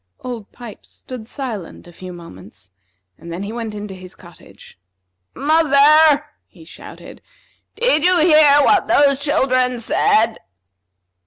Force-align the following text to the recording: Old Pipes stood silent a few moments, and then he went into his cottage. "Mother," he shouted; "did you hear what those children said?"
Old 0.21 0.51
Pipes 0.51 0.89
stood 0.89 1.27
silent 1.27 1.85
a 1.85 1.93
few 1.93 2.11
moments, 2.11 2.71
and 3.19 3.31
then 3.31 3.43
he 3.43 3.51
went 3.51 3.75
into 3.75 3.93
his 3.93 4.15
cottage. 4.15 4.79
"Mother," 5.35 6.25
he 6.47 6.65
shouted; 6.65 7.21
"did 7.75 8.03
you 8.03 8.17
hear 8.17 8.63
what 8.63 8.87
those 8.87 9.19
children 9.23 9.79
said?" 9.79 10.37